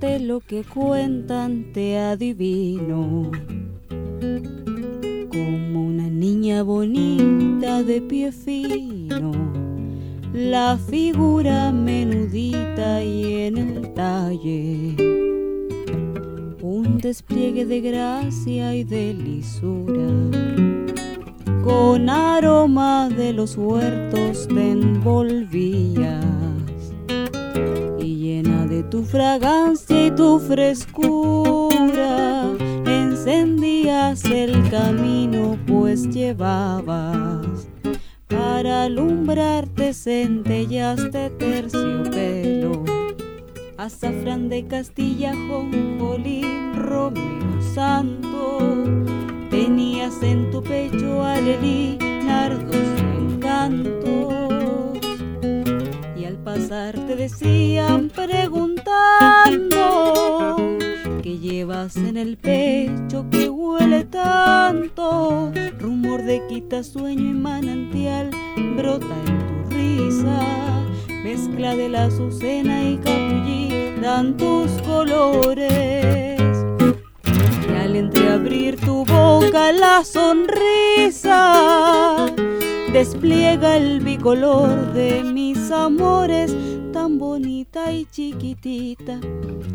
de 0.00 0.20
lo 0.20 0.38
que 0.38 0.62
cuentan 0.62 1.72
te 1.72 1.98
adivino. 1.98 3.30
Como 5.30 5.86
una 5.86 6.08
niña 6.08 6.62
bonita 6.62 7.82
de 7.82 8.00
pie 8.02 8.30
fino, 8.30 9.32
la 10.32 10.78
figura 10.78 11.72
menudita 11.72 13.02
y 13.02 13.46
en 13.46 13.58
el 13.58 13.94
talle. 13.94 14.94
Un 16.62 16.98
despliegue 16.98 17.66
de 17.66 17.80
gracia 17.80 18.76
y 18.76 18.84
de 18.84 19.12
lisura 19.12 20.46
con 21.66 22.08
aroma 22.08 23.08
de 23.08 23.32
los 23.32 23.56
huertos 23.56 24.46
te 24.46 24.75
tu 28.96 29.04
fragancia 29.04 30.06
y 30.06 30.10
tu 30.10 30.38
frescura 30.38 31.64
encendías 32.86 34.24
el 34.24 34.70
camino 34.70 35.58
pues 35.66 36.08
llevabas 36.08 37.68
para 38.26 38.84
alumbrarte 38.84 39.92
centellas 39.92 41.12
de 41.12 41.28
terciopelo 41.28 42.84
azafrán 43.76 44.48
de 44.48 44.66
Castilla, 44.66 45.34
Jonjolín, 45.34 46.72
Romero 46.74 47.60
Santo 47.74 48.60
Tenías 49.50 50.22
en 50.22 50.50
tu 50.50 50.62
pecho 50.62 51.22
alelí, 51.22 51.98
nardos 52.24 52.74
encantos. 53.18 54.98
Y 56.18 56.24
al 56.24 56.36
pasar 56.38 56.94
te 56.94 57.14
decían 57.14 58.10
que 61.22 61.38
llevas 61.38 61.96
en 61.96 62.16
el 62.16 62.36
pecho 62.36 63.26
que 63.30 63.48
huele 63.48 64.04
tanto. 64.04 65.52
Rumor 65.78 66.22
de 66.22 66.42
quita 66.48 66.82
sueño 66.82 67.30
y 67.30 67.34
manantial 67.34 68.30
brota 68.76 69.14
en 69.26 69.38
tu 69.46 69.74
risa. 69.74 70.40
Mezcla 71.24 71.74
de 71.76 71.88
la 71.88 72.04
azucena 72.04 72.82
y 72.82 72.96
capullí 72.98 74.00
dan 74.00 74.36
tus 74.36 74.70
colores 74.82 76.36
entreabrir 77.98 78.78
tu 78.78 79.04
boca 79.04 79.72
la 79.72 80.04
sonrisa 80.04 81.46
despliega 82.92 83.76
el 83.76 84.00
bicolor 84.00 84.92
de 84.92 85.22
mis 85.24 85.70
amores 85.70 86.54
tan 86.96 87.18
bonita 87.18 87.92
y 87.92 88.06
chiquitita 88.06 89.20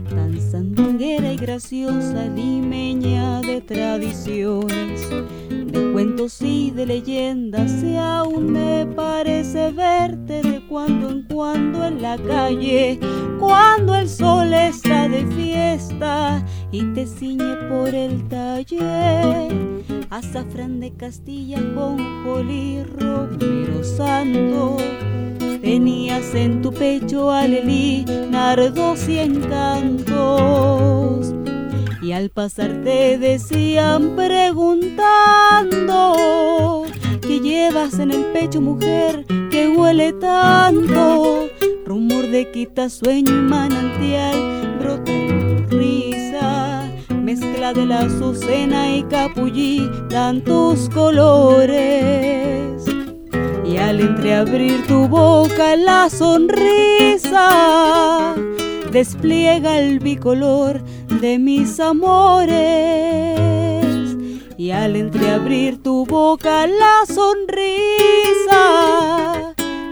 tan 0.09 0.41
sandunguera 0.41 1.31
y 1.31 1.37
graciosa 1.37 2.25
limeña 2.25 3.41
de 3.41 3.61
tradiciones 3.61 5.07
de 5.47 5.91
cuentos 5.93 6.41
y 6.41 6.71
de 6.71 6.87
leyendas 6.87 7.83
y 7.83 7.95
aún 7.95 8.53
me 8.53 8.87
parece 8.87 9.71
verte 9.71 10.41
de 10.41 10.65
cuando 10.67 11.11
en 11.11 11.21
cuando 11.31 11.85
en 11.85 12.01
la 12.01 12.17
calle 12.17 12.99
cuando 13.39 13.93
el 13.93 14.09
sol 14.09 14.51
está 14.51 15.07
de 15.07 15.23
fiesta 15.27 16.43
y 16.71 16.83
te 16.95 17.05
ciñe 17.05 17.55
por 17.69 17.89
el 17.93 18.27
taller. 18.29 19.53
Azafrán 20.09 20.79
de 20.79 20.91
Castilla 20.93 21.59
con 21.75 22.23
Jolí 22.23 22.83
Romero 22.83 23.83
Santo. 23.83 24.77
En 26.33 26.61
tu 26.61 26.71
pecho 26.71 27.29
alelí, 27.29 28.05
nardos 28.29 29.09
y 29.09 29.19
encantos. 29.19 30.15
Y 32.01 32.13
al 32.13 32.29
pasar 32.29 32.81
te 32.83 33.17
decían 33.17 34.15
preguntando 34.15 34.95
que 37.21 37.41
llevas 37.41 37.99
en 37.99 38.11
el 38.11 38.23
pecho 38.27 38.61
mujer 38.61 39.25
que 39.51 39.67
huele 39.67 40.13
tanto. 40.13 41.49
Rumor 41.85 42.27
de 42.27 42.49
quita 42.51 42.89
sueño 42.89 43.33
y 43.33 43.41
manantial 43.41 44.77
brota 44.79 45.11
en 45.11 45.67
tu 45.67 45.77
risa. 45.77 46.89
Mezcla 47.13 47.73
de 47.73 47.85
la 47.85 47.99
azucena 47.99 48.95
y 48.95 49.03
capullí 49.03 49.89
dan 50.09 50.41
tus 50.41 50.89
colores. 50.89 52.80
Al 53.81 53.99
entreabrir 53.99 54.87
tu 54.87 55.07
boca 55.07 55.75
la 55.75 56.09
sonrisa 56.09 57.47
despliega 58.91 59.79
el 59.79 59.99
bicolor 59.99 60.81
de 61.19 61.37
mis 61.37 61.79
amores. 61.79 62.59
Y 64.57 64.71
al 64.71 64.95
entreabrir 64.95 65.83
tu 65.83 66.05
boca 66.05 66.67
la 66.67 67.05
sonrisa 67.05 68.55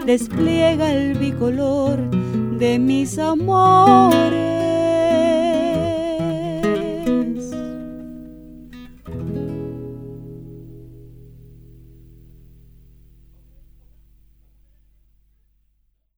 despliega 0.06 0.92
el 0.94 1.18
bicolor 1.18 1.98
de 2.58 2.78
mis 2.78 3.18
amores. 3.18 4.39